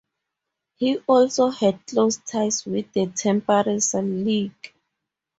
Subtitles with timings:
[0.77, 4.73] He also had close ties with the Temperance League.